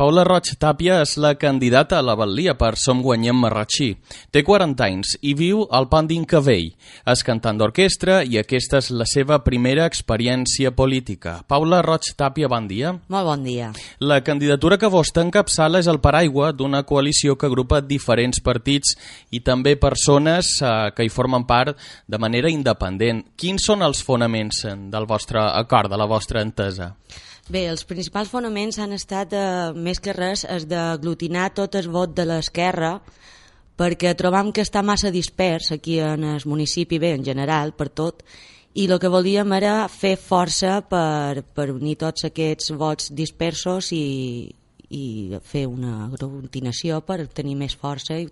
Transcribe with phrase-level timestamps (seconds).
[0.00, 3.90] Paula Roig Tàpia és la candidata a la Batlia per Som Guanyem Marratxí.
[4.32, 6.70] Té 40 anys i viu al Pandin Cavell.
[7.12, 11.42] És cantant d'orquestra i aquesta és la seva primera experiència política.
[11.44, 12.94] Paula Roig Tàpia, bon dia.
[13.12, 13.74] Molt bon dia.
[14.00, 18.96] La candidatura que vostè encapçala és el paraigua d'una coalició que agrupa diferents partits
[19.36, 21.76] i també persones eh, que hi formen part
[22.08, 23.26] de manera independent.
[23.36, 26.94] Quins són els fonaments eh, del vostre acord, de la vostra entesa?
[27.50, 32.12] Bé, els principals fonaments han estat, eh, més que res, és d'aglutinar tot el vot
[32.14, 33.00] de l'esquerra
[33.80, 38.22] perquè trobam que està massa dispers aquí en el municipi, bé, en general, per tot,
[38.74, 44.46] i el que volíem era fer força per, per unir tots aquests vots dispersos i,
[44.90, 45.04] i
[45.42, 48.28] fer una aglutinació per tenir més força i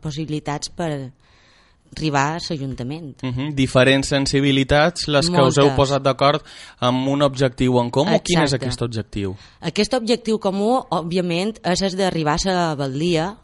[0.00, 1.10] possibilitats per,
[1.96, 3.22] arribar a l'Ajuntament.
[3.22, 3.54] Uh -huh.
[3.54, 5.58] Diferents sensibilitats, les que Moltes.
[5.58, 6.42] us heu posat d'acord
[6.78, 8.20] amb un objectiu en comú.
[8.22, 8.66] Quin és Exacte.
[8.66, 9.36] aquest objectiu?
[9.60, 13.36] Aquest objectiu comú, òbviament, és el d'arribar a la Batllia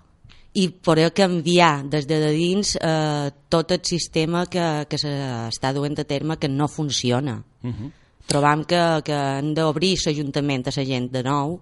[0.53, 6.05] i poder canviar des de dins eh, tot el sistema que, que s'està duent a
[6.05, 7.42] terme que no funciona.
[7.62, 7.91] Uh -huh.
[8.27, 11.60] Trobam que, que han d'obrir l'Ajuntament a la gent de nou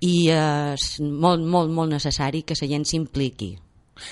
[0.00, 3.58] i eh, és molt, molt, molt necessari que la gent s'impliqui.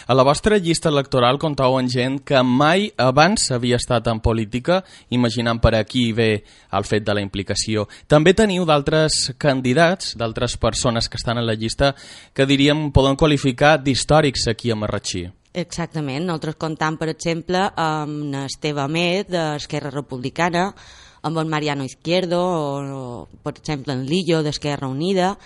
[0.06, 4.83] A la vostra llista electoral contau amb gent que mai abans havia estat en política,
[5.11, 7.89] imaginant per aquí ve el fet de la implicació.
[8.06, 11.94] També teniu d'altres candidats, d'altres persones que estan a la llista,
[12.34, 15.28] que diríem podem qualificar d'històrics aquí a Marratxí.
[15.59, 16.27] Exactament.
[16.27, 20.69] Nosaltres comptam, per exemple, amb Esteve Amet, d'Esquerra Republicana,
[21.22, 25.37] amb el Mariano Izquierdo, o, o per exemple, en Lillo, d'Esquerra Unida,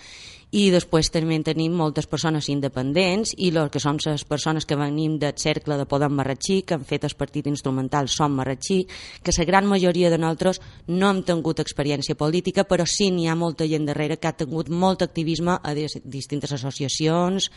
[0.52, 5.18] i després també tenim moltes persones independents i el que som les persones que venim
[5.18, 8.82] del cercle de Podem Marratxí, que han fet el partit instrumental Som Marratxí,
[9.22, 13.34] que la gran majoria de nosaltres no hem tingut experiència política, però sí n'hi ha
[13.34, 17.50] molta gent darrere que ha tingut molt activisme a dis- distintes associacions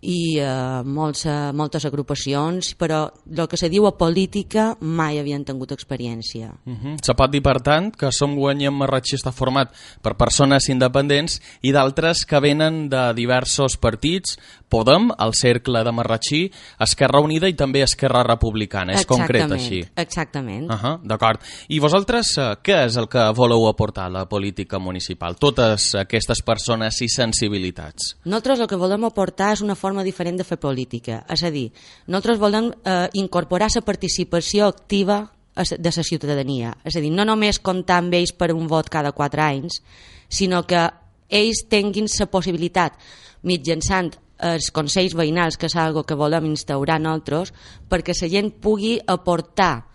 [0.00, 5.44] i eh, molts, eh, moltes agrupacions, però el que se diu a política mai havien
[5.44, 6.54] tingut experiència.
[6.64, 6.96] Uh -huh.
[7.02, 11.72] Se pot dir, per tant, que Som Guanyem Marratxí està format per persones independents i
[11.72, 14.38] d'altres que venen de diversos partits,
[14.70, 18.94] Podem, el Cercle de Marratxí, Esquerra Unida i també Esquerra Republicana.
[18.94, 19.80] És concret Exactament, així.
[19.96, 20.70] Exactament.
[20.70, 21.40] Uh -huh, D'acord.
[21.68, 25.34] I vosaltres eh, què és el que voleu aportar a la política municipal?
[25.36, 28.16] Totes aquestes persones i sensibilitats.
[28.24, 31.24] Nosaltres el que volem aportar és una forma diferent de fer política.
[31.28, 31.68] És a dir,
[32.06, 35.24] nosaltres volem eh, incorporar la participació activa
[35.54, 36.74] de la ciutadania.
[36.84, 39.82] És a dir, no només comptar amb ells per un vot cada quatre anys,
[40.28, 40.88] sinó que
[41.28, 42.96] ells tinguin la possibilitat,
[43.42, 47.52] mitjançant els consells veïnals, que és algo que volem instaurar nosaltres,
[47.88, 49.89] perquè la gent pugui aportar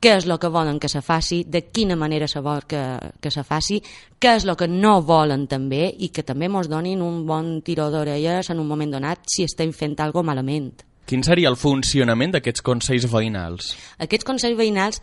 [0.00, 2.80] què és el que volen que se faci, de quina manera se vol que,
[3.20, 3.80] que se faci,
[4.18, 7.90] què és el que no volen també i que també ens donin un bon tiró
[7.92, 10.86] d'orelles en un moment donat si estem fent alguna malament.
[11.04, 13.74] Quin seria el funcionament d'aquests consells veïnals?
[13.98, 15.02] Aquests consells veïnals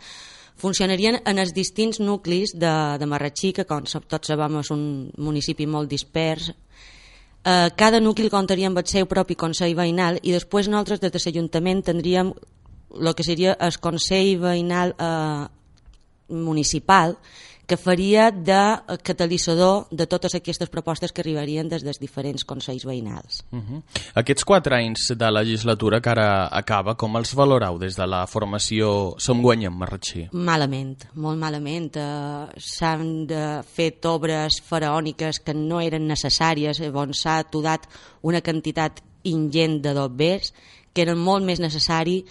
[0.58, 4.82] funcionarien en els distints nuclis de, de Marratxí, que com tots sabem és un
[5.22, 6.50] municipi molt dispers.
[6.50, 11.22] Eh, cada nucli comptaria amb el seu propi consell veïnal i després nosaltres des de
[11.22, 12.32] l'Ajuntament tindríem
[12.94, 15.46] el que seria el consell veïnal eh,
[16.28, 17.18] municipal
[17.68, 23.44] que faria de catalitzador de totes aquestes propostes que arribarien des dels diferents consells veïnals.
[23.52, 23.82] Uh -huh.
[24.14, 29.14] Aquests quatre anys de legislatura que ara acaba, com els valorau des de la formació
[29.18, 30.28] Som Guanyem Marratxí?
[30.32, 31.94] Malament, molt malament.
[31.94, 37.86] Eh, S'han de fet obres faraòniques que no eren necessàries, on s'ha atudat
[38.22, 40.54] una quantitat ingent de dobbers
[40.94, 42.24] que eren molt més necessari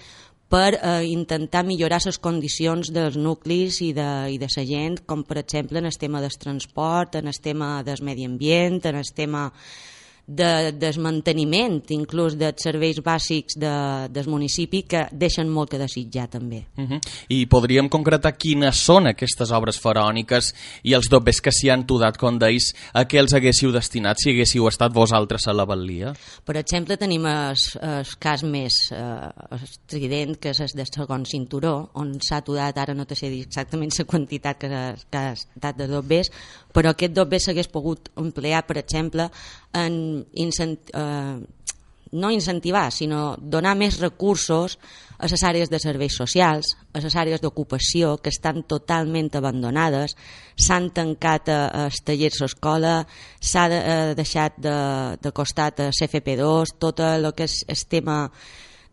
[0.48, 5.26] per eh, intentar millorar les condicions dels nuclis i de, i de la gent, com
[5.28, 9.12] per exemple en el tema del transport, en el tema del medi ambient, en el
[9.14, 9.52] tema
[10.28, 13.72] de desmanteniment inclús dels serveis bàsics de,
[14.12, 16.66] del municipi que deixen molt que desitjar també.
[16.76, 17.00] Uh -huh.
[17.30, 20.54] I podríem concretar quines són aquestes obres faraòniques
[20.84, 24.32] i els dobbers que s'hi han tudat, com deis, a què els haguéssiu destinat si
[24.32, 26.14] haguéssiu estat vosaltres a la Batlia?
[26.46, 27.56] Per exemple, tenim el,
[28.20, 29.30] cas més eh,
[29.64, 33.44] estrident, que és el del segon cinturó, on s'ha atudat, ara no te sé dir
[33.46, 34.68] exactament la quantitat que,
[35.12, 36.32] que ha estat de dobbers,
[36.74, 39.30] però aquest doble s'hagués pogut emplear, per exemple,
[39.78, 41.38] en incent eh,
[42.12, 44.78] no incentivar, sinó donar més recursos
[45.18, 50.16] a les àrees de serveis socials, a les àrees d'ocupació, que estan totalment abandonades,
[50.56, 53.02] s'han tancat a, a tallers d'escola,
[53.42, 54.78] s'ha de, eh, deixat de,
[55.22, 58.20] de costat a CFP2, tot el que és el tema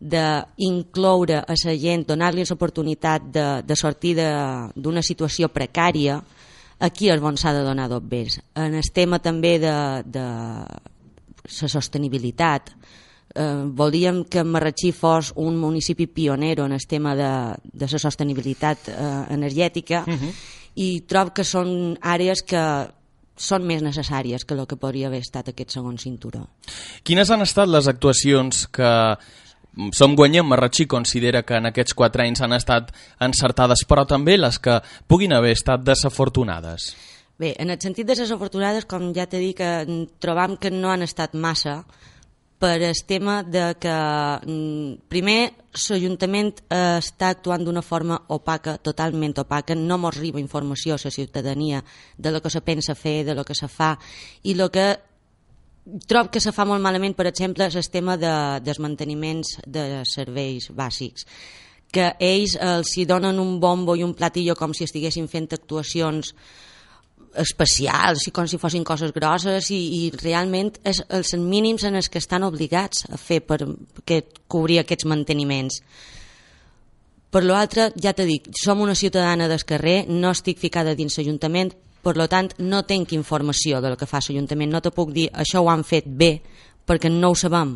[0.01, 6.19] d'incloure a la gent, donar-li l'oportunitat de, de sortir d'una situació precària,
[6.79, 8.41] aquí és on s'ha de donar dobbers.
[8.55, 9.75] En el tema també de,
[10.05, 12.75] de la sostenibilitat,
[13.35, 17.31] eh, volíem que Marratxí fos un municipi pionero en el tema de,
[17.73, 20.19] de la sostenibilitat eh, energètica uh mhm.
[20.19, 20.33] -huh.
[20.75, 22.89] i trob que són àrees que
[23.37, 26.47] són més necessàries que el que podria haver estat aquest segon cinturó.
[27.03, 29.17] Quines han estat les actuacions que
[29.93, 34.59] som guanyem, Marratxí considera que en aquests quatre anys han estat encertades, però també les
[34.59, 36.95] que puguin haver estat desafortunades?
[37.39, 41.03] Bé, en el sentit de desafortunades, com ja t'he dit, que trobam que no han
[41.03, 41.83] estat massa,
[42.65, 45.41] per el tema de que mm, primer
[45.75, 51.11] l'Ajuntament eh, està actuant d'una forma opaca, totalment opaca, no mos arriba informació a la
[51.11, 51.83] ciutadania
[52.17, 53.99] de lo que se pensa fer, de lo que se fa,
[54.45, 54.87] i el que
[56.09, 58.33] trob que se fa molt malament, per exemple, el tema de,
[58.65, 61.29] dels manteniments de serveis bàsics
[61.95, 66.33] que ells els hi donen un bombo i un platillo com si estiguessin fent actuacions
[67.39, 72.11] especials i com si fossin coses grosses i, i realment és els mínims en els
[72.11, 73.61] que estan obligats a fer per
[74.07, 75.81] que cobrir aquests manteniments.
[77.35, 81.73] Per l'altre, ja t'he dit, som una ciutadana del carrer, no estic ficada dins l'Ajuntament,
[82.05, 85.31] per lo tant no tenc informació del que fa l'Ajuntament, no te puc dir.
[85.33, 86.37] Això ho han fet bé,
[86.87, 87.75] perquè no ho sabem.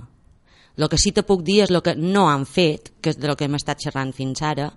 [0.79, 3.35] El que sí te puc dir és el que no han fet, que és del
[3.35, 4.71] que hem estat xerrant fins ara,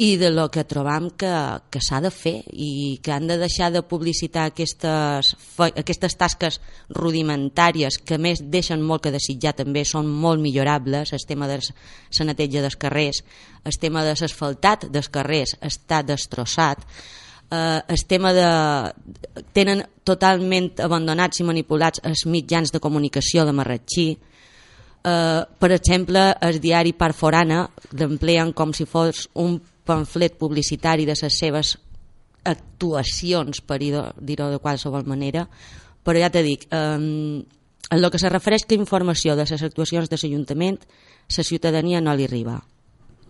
[0.00, 1.28] i de lo que trobam que,
[1.68, 5.34] que s'ha de fer i que han de deixar de publicitar aquestes,
[5.68, 6.56] aquestes tasques
[6.96, 11.12] rudimentàries que més deixen molt que desitjar també són molt millorables.
[11.12, 13.20] El tema de la neteja dels carrers
[13.64, 16.86] el tema de l'asfaltat dels carrers està destrossat
[17.50, 18.48] eh, el tema de...
[19.52, 24.08] tenen totalment abandonats i manipulats els mitjans de comunicació de Marratxí
[25.04, 31.38] eh, per exemple el diari Parforana l'empleen com si fos un pamflet publicitari de les
[31.38, 31.76] seves
[32.44, 35.46] actuacions, per dir-ho de qualsevol manera,
[36.04, 36.96] però ja t'he dit, eh,
[37.90, 40.78] en el que se refereix a informació de les actuacions de l'Ajuntament,
[41.36, 42.60] la ciutadania no li arriba.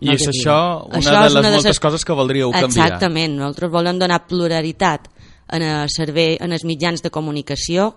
[0.01, 0.57] I no és això
[0.89, 1.81] una això de les una moltes de ses...
[1.83, 2.87] coses que voldríeu canviar.
[2.87, 5.07] Exactament, nosaltres volem donar pluralitat
[5.51, 7.91] en el servei, en els mitjans de comunicació,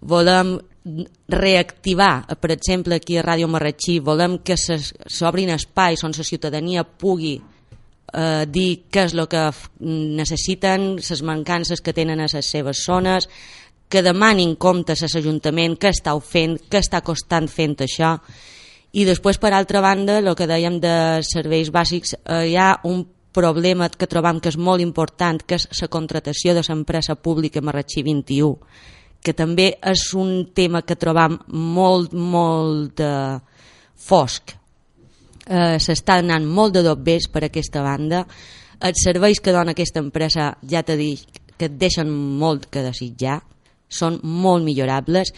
[0.00, 0.56] volem
[1.28, 7.34] reactivar, per exemple, aquí a Ràdio Marratxí, volem que s'obrin espais on la ciutadania pugui
[7.36, 9.44] eh, dir què és el que
[9.84, 13.28] necessiten, les mancances que tenen a les seves zones,
[13.90, 18.16] que demanin comptes a l'Ajuntament, què està fent, què està costant fent això.
[18.92, 20.94] I després, per altra banda, el que dèiem de
[21.26, 25.68] serveis bàsics, eh, hi ha un problema que trobam que és molt important, que és
[25.82, 28.56] la contratació de l'empresa pública Marratxí 21,
[29.22, 33.12] que també és un tema que trobam molt, molt de
[33.94, 34.56] fosc
[35.50, 38.24] eh, s'està anant molt de dobbers per aquesta banda.
[38.80, 43.40] Els serveis que dona aquesta empresa, ja t'he dit, que et deixen molt que desitjar,
[43.90, 45.34] són molt millorables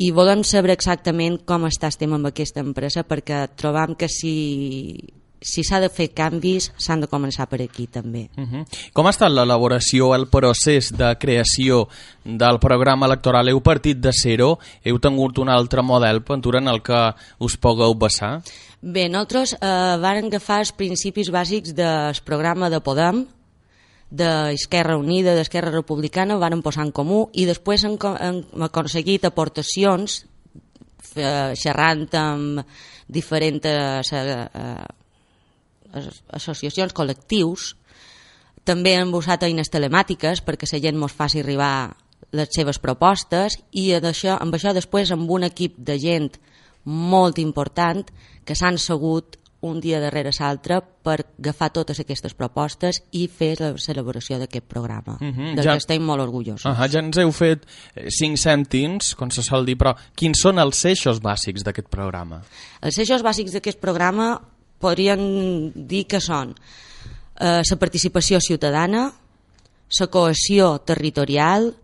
[0.00, 4.34] i volem saber exactament com està estem amb aquesta empresa perquè trobam que si
[5.40, 8.28] si s'ha de fer canvis s'han de començar per aquí també.
[8.36, 8.64] Uh -huh.
[8.92, 11.88] Com ha estat l'elaboració, el procés de creació
[12.24, 13.48] del programa electoral?
[13.48, 14.58] Heu partit de zero?
[14.84, 18.42] Heu tingut un altre model, Ventura, en el que us pugueu basar?
[18.82, 23.26] Bé, nosaltres eh, vam agafar els principis bàsics del programa de Podem,
[24.10, 30.24] d'Esquerra Unida, d'Esquerra Republicana, ho van posar en comú i després hem, hem aconseguit aportacions
[31.14, 32.64] eh, xerrant amb
[33.08, 34.98] diferents eh, eh
[36.30, 37.72] associacions, col·lectius,
[38.62, 41.96] també han usat eines telemàtiques perquè la gent mos faci arribar
[42.30, 46.30] les seves propostes i això, amb això després amb un equip de gent
[46.84, 48.06] molt important
[48.46, 53.74] que s'han segut un dia darrere l'altre per agafar totes aquestes propostes i fer la
[53.76, 55.72] celebració d'aquest programa, mhm, -huh, del ja...
[55.72, 56.64] que estem molt orgullosos.
[56.64, 60.40] Uh -huh, ja ens heu fet eh, cinc cèntims, com se sol dir, però quins
[60.40, 62.42] són els eixos bàsics d'aquest programa?
[62.80, 64.40] Els eixos bàsics d'aquest programa
[64.78, 66.54] podrien dir que són
[67.40, 69.12] eh, la participació ciutadana,
[70.00, 71.74] la cohesió territorial,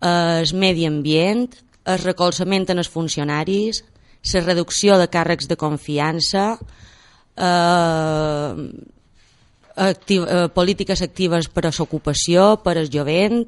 [0.00, 1.48] eh, el medi ambient,
[1.84, 3.84] el recolzament en els funcionaris,
[4.34, 6.58] la reducció de càrrecs de confiança,
[7.40, 8.54] eh,
[9.76, 13.46] activ, eh, polítiques actives per a l'ocupació, per al jovent,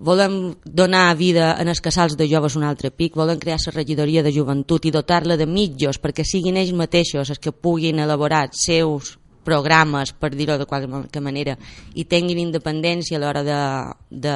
[0.00, 4.22] volem donar vida en els casals de joves un altre pic, volem crear la regidoria
[4.24, 9.18] de joventut i dotar-la de mitjos perquè siguin ells mateixos els que puguin elaborar seus
[9.44, 11.56] programes, per dir-ho de qualque manera,
[11.96, 13.60] i tinguin independència a l'hora de,
[14.10, 14.34] de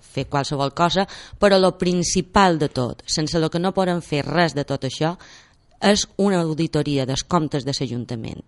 [0.00, 1.06] fer qualsevol cosa,
[1.38, 5.16] però el principal de tot, sense el que no poden fer res de tot això,
[5.80, 8.44] és una auditoria dels comptes de l'Ajuntament.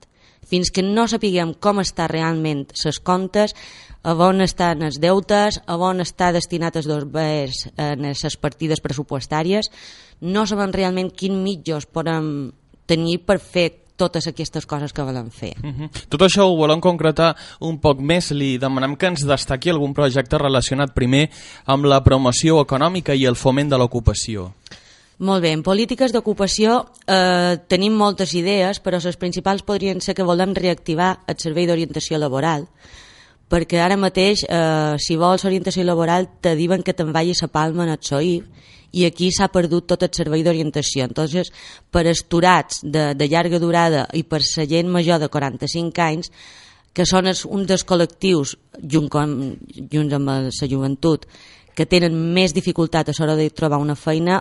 [0.48, 3.54] Fins que no sapiguem com està realment les comptes,
[4.02, 8.80] a on estan els deutes, a on està destinat els dos bers en les partides
[8.80, 9.68] pressupostàries,
[10.20, 12.52] no sabem realment quin mitjos podem
[12.88, 13.68] tenir per fer
[13.98, 15.54] totes aquestes coses que volen fer.
[15.58, 15.84] Uh mhm.
[15.84, 16.06] -huh.
[16.08, 18.30] Tot això ho volem concretar un poc més.
[18.30, 21.30] Li demanem que ens destaqui algun projecte relacionat primer
[21.66, 24.52] amb la promoció econòmica i el foment de l'ocupació.
[25.18, 30.22] Molt bé, en polítiques d'ocupació eh, tenim moltes idees, però les principals podrien ser que
[30.22, 32.68] volem reactivar el servei d'orientació laboral,
[33.50, 37.82] perquè ara mateix, eh, si vols orientació laboral, te diuen que te'n vagis a Palma
[37.82, 38.44] en el SOIF,
[38.92, 41.08] i aquí s'ha perdut tot el servei d'orientació.
[41.10, 41.50] Entonces,
[41.90, 46.30] per esturats de, de llarga durada i per la gent major de 45 anys,
[46.94, 49.34] que són els, un dels col·lectius, junt com,
[49.90, 51.26] junts amb la joventut,
[51.74, 54.38] que tenen més dificultat a l'hora de trobar una feina,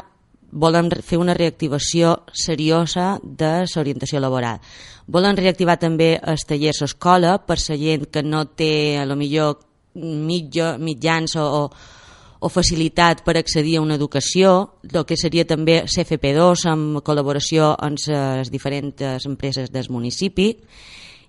[0.51, 4.59] volen fer una reactivació seriosa de l'orientació laboral.
[5.07, 9.15] Volen reactivar també els tallers a escola per la gent que no té a lo
[9.15, 9.59] millor
[9.95, 11.95] mitja, mitjans o, o
[12.39, 18.01] o facilitat per accedir a una educació, el que seria també CFP2 amb col·laboració amb
[18.07, 20.51] les diferents empreses del municipi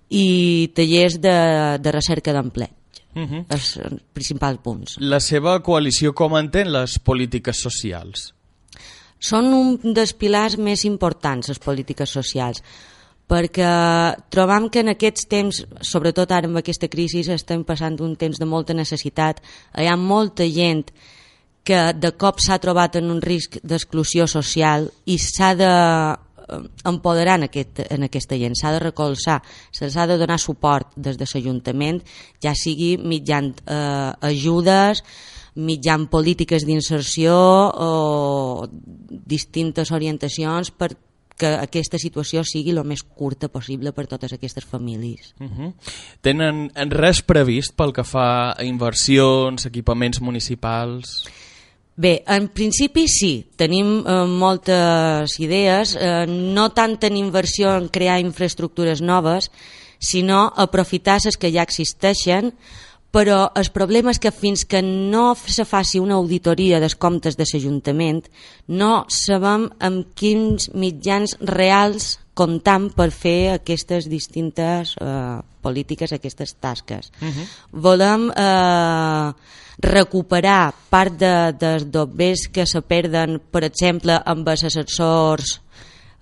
[0.09, 1.37] i tallers de,
[1.81, 2.75] de recerca d'empleig.
[3.15, 3.45] Uh -huh.
[3.49, 3.79] els
[4.13, 4.97] principals punts.
[4.99, 8.35] La seva coalició com entén les polítiques socials?
[9.19, 12.63] Són un dels pilars més importants, les polítiques socials
[13.29, 13.69] perquè
[14.33, 18.47] trobam que en aquests temps, sobretot ara amb aquesta crisi, estem passant un temps de
[18.49, 19.43] molta necessitat.
[19.77, 20.87] Hi ha molta gent
[21.63, 27.37] que de cop s'ha trobat en un risc d'exclusió social i s'ha de eh, empoderar
[27.37, 29.37] en, aquest, en aquesta gent, s'ha de recolzar,
[29.69, 32.01] se'ls ha de donar suport des de l'Ajuntament,
[32.41, 35.03] ja sigui mitjan eh, ajudes,
[35.59, 38.67] mitjan polítiques d'inserció o
[39.09, 40.95] distintes orientacions per
[41.39, 45.33] que aquesta situació sigui el més curta possible per totes aquestes famílies.
[45.39, 45.73] Uh -huh.
[46.21, 51.23] Tenen res previst pel que fa a inversions, equipaments municipals?
[51.95, 58.19] Bé, en principi sí, tenim eh, moltes idees, eh, no tant en inversió en crear
[58.19, 59.51] infraestructures noves,
[59.99, 62.53] sinó aprofitar les que ja existeixen,
[63.11, 67.47] però el problema és que fins que no se faci una auditoria dels comptes de
[67.47, 68.27] l'Ajuntament
[68.67, 77.11] no sabem amb quins mitjans reals comptam per fer aquestes distintes eh, polítiques, aquestes tasques.
[77.21, 77.47] Uh -huh.
[77.71, 79.33] Volem eh,
[79.79, 85.61] recuperar part de, dels dobbers que se perden, per exemple, amb els assessors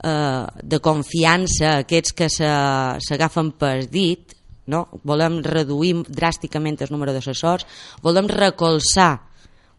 [0.03, 4.36] eh, de confiança, aquests que s'agafen per dit,
[4.67, 4.87] no?
[5.03, 7.65] volem reduir dràsticament el número d'assessors,
[8.03, 9.27] volem recolzar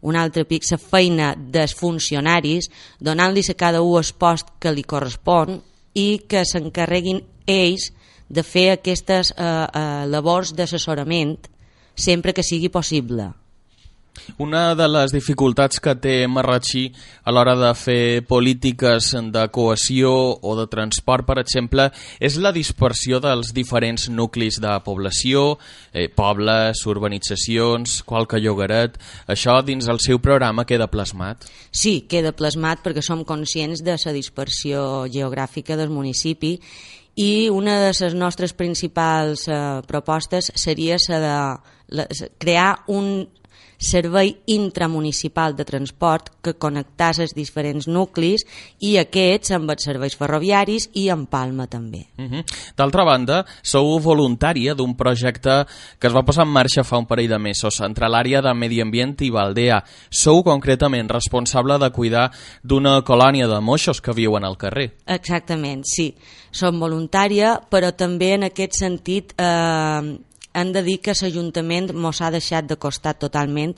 [0.01, 2.69] un altre pic la feina dels funcionaris,
[2.99, 5.59] donant-los a cada un el post que li correspon
[5.93, 7.91] i que s'encarreguin ells
[8.29, 11.37] de fer aquestes eh, eh, labors d'assessorament
[11.95, 13.33] sempre que sigui possible.
[14.39, 16.85] Una de les dificultats que té Marratxí
[17.23, 20.11] a l'hora de fer polítiques de cohesió
[20.41, 25.57] o de transport, per exemple, és la dispersió dels diferents nuclis de població,
[25.93, 28.97] eh, pobles, urbanitzacions, qualque llogaret...
[29.29, 31.45] Això dins el seu programa queda plasmat?
[31.71, 36.57] Sí, queda plasmat perquè som conscients de la dispersió geogràfica del municipi
[37.19, 41.33] i una de les nostres principals eh, propostes seria la de
[41.97, 42.07] la,
[42.37, 43.27] crear un
[43.79, 48.43] servei intramunicipal de transport que connectàs els diferents nuclis
[48.83, 52.05] i aquests amb els serveis ferroviaris i en Palma també.
[52.19, 52.43] Uh -huh.
[52.75, 55.65] D'altra banda, sou voluntària d'un projecte
[55.97, 58.81] que es va posar en marxa fa un parell de mesos entre l'àrea de Medi
[58.81, 59.83] Ambient i Valdea.
[60.09, 62.31] Sou concretament responsable de cuidar
[62.63, 64.97] d'una colònia de moixos que viuen al carrer.
[65.05, 66.15] Exactament, sí.
[66.51, 70.19] Som voluntària, però també en aquest sentit eh,
[70.53, 73.77] han de dir que l'Ajuntament mos ha deixat de costat totalment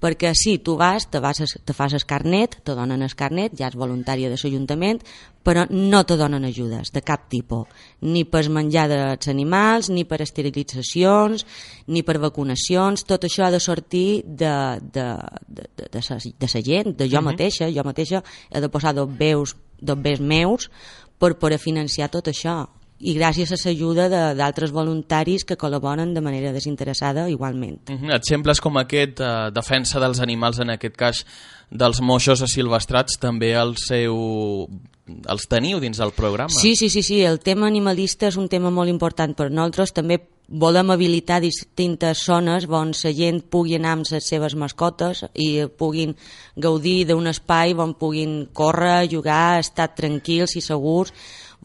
[0.00, 3.70] perquè sí, tu vas, te, vas, te fas el carnet, te donen el carnet, ja
[3.70, 5.00] és voluntària de l'Ajuntament,
[5.46, 7.70] però no te donen ajudes de cap tipus,
[8.02, 11.46] ni per menjar dels animals, ni per esterilitzacions,
[11.88, 15.06] ni per vacunacions, tot això ha de sortir de, de,
[15.48, 17.32] de, de, de, sa, de sa gent, de jo uh -huh.
[17.32, 20.70] mateixa, jo mateixa he de posar dos veus, dos veus meus
[21.18, 26.52] per poder financiar tot això i gràcies a l'ajuda d'altres voluntaris que col·laboren de manera
[26.52, 27.90] desinteressada igualment.
[27.90, 28.14] Uh -huh.
[28.16, 31.26] Exemples com aquest, eh, defensa dels animals, en aquest cas
[31.70, 34.68] dels moixos asilvestrats, també el seu
[35.06, 36.48] els teniu dins del programa.
[36.48, 40.18] Sí, sí, sí, sí, el tema animalista és un tema molt important per nosaltres, també
[40.48, 46.14] volem habilitar distintes zones on la gent pugui anar amb les seves mascotes i puguin
[46.54, 51.12] gaudir d'un espai on puguin córrer, jugar, estar tranquils i segurs.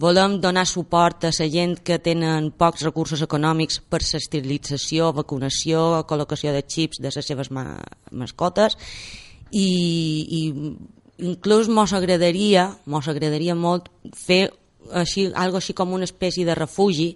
[0.01, 6.53] Volem donar suport a la gent que tenen pocs recursos econòmics per l'esterilització, vacunació, col·locació
[6.55, 7.65] de xips de les seves ma
[8.09, 8.77] mascotes
[9.51, 9.67] i,
[10.39, 10.41] i
[11.29, 14.47] inclús mos agradaria, mos agradaria molt fer
[14.89, 17.11] així, algo així com una espècie de refugi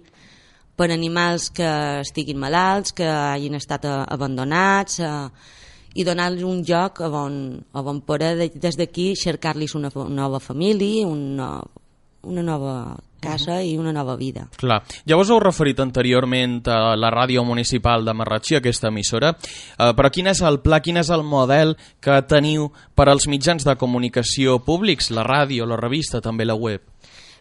[0.76, 1.68] per animals que
[2.04, 5.56] estiguin malalts, que hagin estat abandonats, eh,
[5.96, 7.40] i donar-los un lloc on,
[7.72, 11.64] on poder des d'aquí cercar-los una, nova família, una,
[12.26, 14.46] una nova casa i una nova vida.
[14.56, 14.82] Clar.
[15.08, 20.10] Ja us heu referit anteriorment a la ràdio municipal de Marratxí, aquesta emissora, eh, però
[20.12, 24.60] quin és el pla, quin és el model que teniu per als mitjans de comunicació
[24.64, 26.82] públics, la ràdio, la revista, també la web?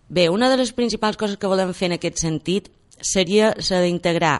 [0.07, 2.69] Bé, una de les principals coses que volem fer en aquest sentit
[3.01, 4.39] seria d'integrar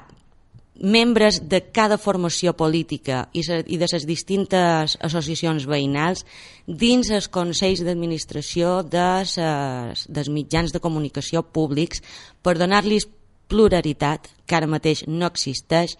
[0.75, 6.25] membres de cada formació política i, i de les distintes associacions veïnals
[6.67, 12.03] dins els consells d'administració de dels mitjans de comunicació públics
[12.43, 13.07] per donar-los
[13.47, 15.95] pluralitat, que ara mateix no existeix,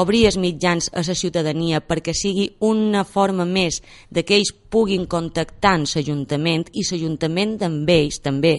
[0.00, 5.06] obrir els mitjans a la ciutadania perquè sigui una forma més de que ells puguin
[5.06, 8.56] contactar amb l'Ajuntament i l'Ajuntament amb ells també,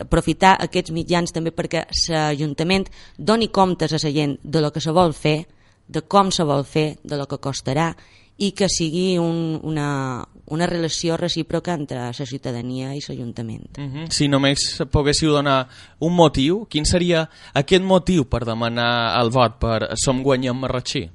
[0.00, 2.86] aprofitar aquests mitjans també perquè l'Ajuntament
[3.18, 5.42] doni comptes a la gent de lo que se vol fer,
[5.86, 7.92] de com se vol fer, de lo que costarà
[8.38, 13.78] i que sigui un, una, una relació recíproca entre la ciutadania i l'Ajuntament.
[13.78, 13.94] Mhm.
[13.94, 14.10] -huh.
[14.10, 19.96] Si només poguéssiu donar un motiu, quin seria aquest motiu per demanar el vot per
[19.96, 21.10] Som Guanyem Marratxí?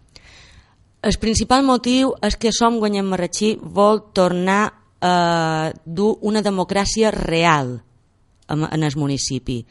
[1.02, 7.82] El principal motiu és que Som Guanyem Marratxí vol tornar a dur una democràcia real
[8.48, 9.66] en el municipi.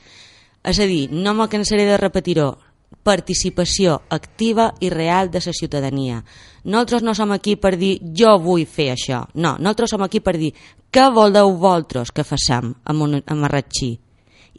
[0.62, 2.58] És a dir, no me cansaré de repetir-ho,
[3.02, 6.20] participació activa i real de la ciutadania.
[6.64, 10.36] Nosaltres no som aquí per dir jo vull fer això, no, nosaltres som aquí per
[10.36, 10.52] dir
[10.92, 13.98] què voleu vosaltres que façam amb, un, amb Arratxí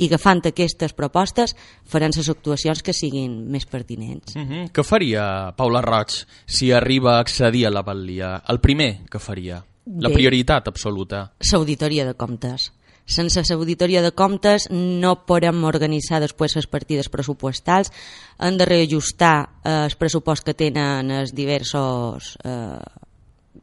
[0.01, 1.53] i agafant aquestes propostes
[1.85, 4.35] faran les actuacions que siguin més pertinents.
[4.35, 4.71] Uh -huh.
[4.71, 8.41] Què faria Paula Roig si arriba a accedir a la Batlia?
[8.47, 9.63] El primer que faria?
[9.85, 11.33] La Bé, prioritat absoluta?
[11.51, 12.71] L'auditoria de comptes
[13.11, 17.91] sense l'auditoria de comptes no podem organitzar després les partides pressupostals,
[18.39, 22.79] han de reajustar eh, el pressupost que tenen els diversos eh,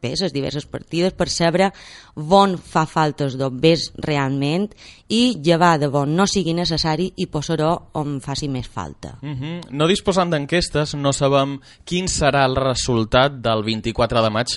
[0.01, 1.69] bé, les diverses partides per saber
[2.15, 4.69] on fa falta els bombers realment
[5.09, 9.17] i llevar de on no sigui necessari i posar-ho on faci més falta.
[9.21, 9.35] Mhm.
[9.39, 9.71] -huh.
[9.71, 14.47] No disposant d'enquestes, no sabem quin serà el resultat del 24 de maig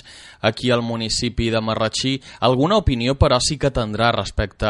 [0.41, 2.21] aquí al municipi de Marratxí.
[2.39, 4.67] Alguna opinió, però, sí que tindrà respecte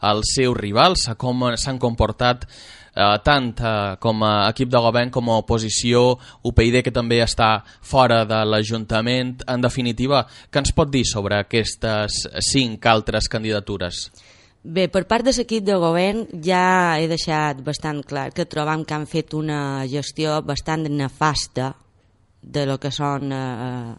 [0.00, 2.46] als seus rivals, a com s'han comportat
[2.94, 6.04] eh, tant eh, com a equip de govern com a oposició,
[6.46, 9.42] UPyD que també està fora de l'Ajuntament.
[9.50, 14.06] En definitiva, què ens pot dir sobre aquestes cinc altres candidatures?
[14.64, 18.96] Bé, per part de l'equip de govern ja he deixat bastant clar que trobam que
[18.96, 21.74] han fet una gestió bastant nefasta
[22.40, 23.92] de lo que són eh,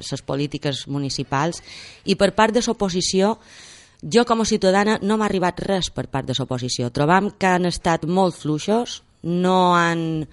[0.00, 1.62] les polítiques municipals
[2.04, 3.38] i per part de l'oposició
[4.02, 6.90] jo com a ciutadana no m'ha arribat res per part de l'oposició.
[6.90, 10.26] Trobam que han estat molt fluixos, no han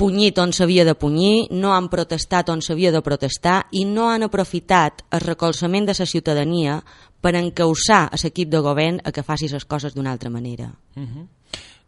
[0.00, 4.24] punyit on s'havia de punyir, no han protestat on s'havia de protestar i no han
[4.24, 6.78] aprofitat el recolzament de la ciutadania
[7.20, 10.72] per encausar a l'equip de govern a que faci les coses d'una altra manera.
[10.96, 11.26] Uh -huh.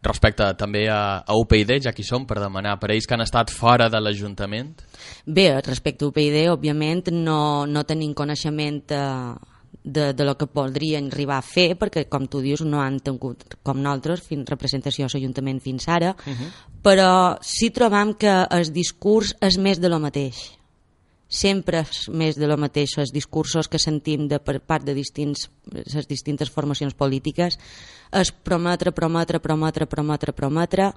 [0.03, 3.49] Respecte també a, a UPyD, ja qui som per demanar per ells que han estat
[3.49, 4.81] fora de l'Ajuntament?
[5.25, 9.33] Bé, respecte a UPyD, òbviament no, no tenim coneixement eh,
[9.83, 13.57] de, de lo que podrien arribar a fer, perquè, com tu dius, no han tingut,
[13.65, 16.49] com nosaltres, fins representació a l'Ajuntament fins ara, uh -huh.
[16.83, 20.53] però sí trobam que el discurs és més de lo mateix.
[21.27, 25.49] Sempre és més de lo mateix, els discursos que sentim de, per part de distints,
[25.71, 27.57] les distintes formacions polítiques,
[28.11, 30.93] és prometre, prometre, prometre, prometre, prometre,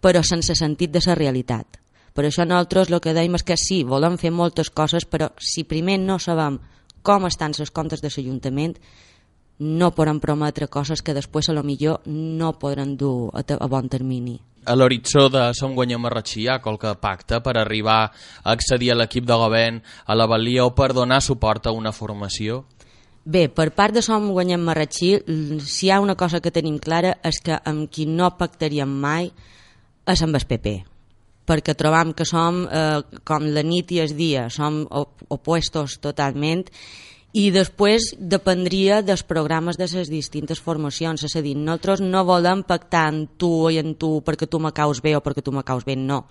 [0.00, 1.78] però sense sentit de la realitat.
[2.16, 5.64] Per això nosaltres el que dèiem és que sí, volem fer moltes coses, però si
[5.64, 6.58] primer no sabem
[7.06, 8.74] com estan els comptes de l'Ajuntament,
[9.58, 13.88] no podran prometre coses que després a lo millor no podran dur a, a bon
[13.88, 14.36] termini.
[14.66, 18.10] A l'horitzó de Som Guanyem Marratxí hi ha qualque pacte per arribar a
[18.52, 22.64] accedir a l'equip de govern a la Valia o per donar suport a una formació?
[23.24, 25.12] Bé, per part de Som Guanyem Marratxí,
[25.62, 29.30] si hi ha una cosa que tenim clara és que amb qui no pactaríem mai
[30.06, 30.95] és amb el PP
[31.46, 36.66] perquè trobam que som eh, com la nit i el dia, som op opuestos totalment
[37.36, 42.62] i després dependria dels programes de les distintes formacions, és a dir, nosaltres no volem
[42.64, 45.64] pactar en tu i en tu perquè tu me caus bé o perquè tu me
[45.66, 46.24] caus bé, no.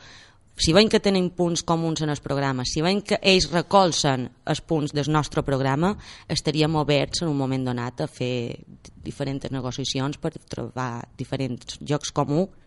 [0.58, 4.62] Si veiem que tenim punts comuns en el programa, si veiem que ells recolzen els
[4.63, 5.91] punts del nostre programa,
[6.32, 8.63] estaríem oberts en un moment donat a fer
[9.04, 12.64] diferents negociacions per trobar diferents jocs comuns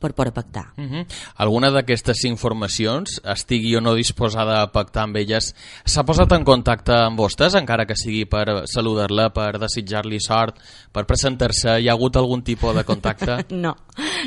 [0.00, 0.72] per poder pactar.
[0.76, 1.06] Uh -huh.
[1.36, 6.92] Alguna d'aquestes informacions, estigui o no disposada a pactar amb elles, s'ha posat en contacte
[6.92, 10.58] amb vostès, encara que sigui per saludar-la, per desitjar-li sort,
[10.92, 11.80] per presentar-se?
[11.80, 13.44] Hi ha hagut algun tipus de contacte?
[13.64, 13.76] no,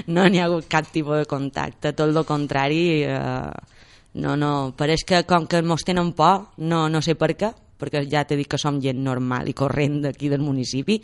[0.07, 3.03] no n'hi ha hagut cap tipus de contacte, tot el contrari...
[3.03, 3.51] Eh,
[4.13, 7.49] no, no, pareix que com que mos tenen por, no, no sé per què,
[7.83, 10.97] perquè ja t'he dit que som gent normal i corrent d'aquí del municipi,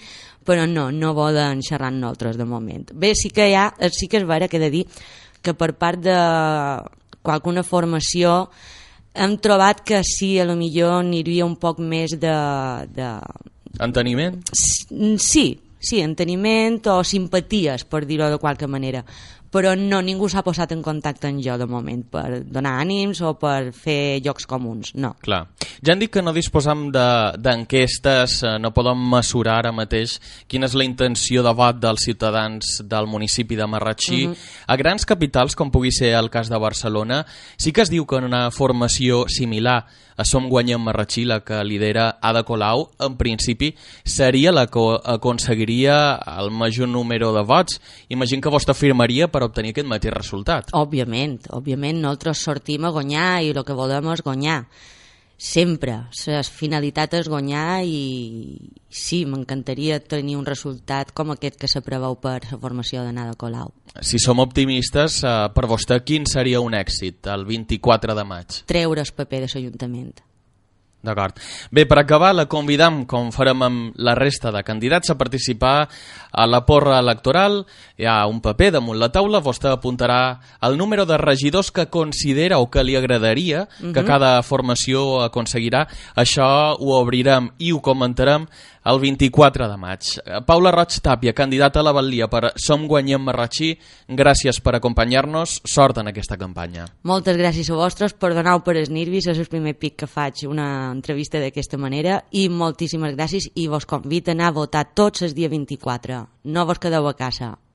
[0.46, 2.90] però no, no volen xerrar amb nosaltres de moment.
[2.96, 4.86] Bé, sí que hi ha, eh, sí que és vera que he de dir
[5.44, 6.18] que per part de
[7.22, 8.50] qualcuna formació
[9.14, 12.36] hem trobat que sí, a lo millor aniria un poc més de...
[12.96, 13.10] de...
[13.84, 14.40] Enteniment?
[14.54, 15.48] Sí,
[15.80, 19.04] sí, enteniment o simpaties, per dir-ho de qualque manera
[19.52, 23.34] però no, ningú s'ha posat en contacte amb jo de moment per donar ànims o
[23.40, 25.16] per fer llocs comuns, no.
[25.26, 25.42] Clar.
[25.86, 30.76] Ja han dit que no disposam d'enquestes, de, no podem mesurar ara mateix quina és
[30.78, 34.28] la intenció de vot dels ciutadans del municipi de Marratxí.
[34.28, 34.34] Mhm.
[34.34, 34.64] -huh.
[34.68, 37.26] A grans capitals, com pugui ser el cas de Barcelona,
[37.58, 39.86] sí que es diu que una formació similar
[40.20, 43.70] a Som Guanyem Marratxí, la que lidera Ada Colau, en principi
[44.04, 47.80] seria la que aconseguiria el major número de vots.
[48.10, 50.72] Imagino que vostè afirmaria per obtenir aquest mateix resultat.
[50.78, 54.64] Òbviament, òbviament, nosaltres sortim a guanyar i el que volem és guanyar
[55.40, 55.96] sempre.
[56.28, 58.60] La finalitat és guanyar i
[58.92, 63.38] sí, m'encantaria tenir un resultat com aquest que se preveu per la formació de Nada
[63.40, 63.72] Colau.
[64.02, 68.64] Si som optimistes, eh, per vostè quin seria un èxit el 24 de maig?
[68.68, 70.29] Treure el paper de l'Ajuntament.
[71.00, 71.38] D'acord.
[71.72, 76.46] Bé, per acabar, la convidam, com farem amb la resta de candidats, a participar a
[76.46, 77.62] la porra electoral.
[77.96, 82.60] Hi ha un paper damunt la taula, vostè apuntarà el número de regidors que considera
[82.60, 83.94] o que li agradaria uh -huh.
[83.94, 84.08] que mhm.
[84.08, 85.88] cada formació aconseguirà.
[86.16, 88.48] Això ho obrirem i ho comentarem
[88.90, 90.08] el 24 de maig.
[90.48, 93.76] Paula Roig Tàpia, candidata a la Batlia per Som Guanyem Marratxí,
[94.10, 96.88] gràcies per acompanyar-nos, sort en aquesta campanya.
[97.06, 100.90] Moltes gràcies a vostres, perdoneu per els nervis, és el primer pic que faig una
[100.90, 105.38] entrevista d'aquesta manera i moltíssimes gràcies i vos convido a anar a votar tots els
[105.38, 106.26] dia 24.
[106.50, 107.60] No vos quedeu a casa.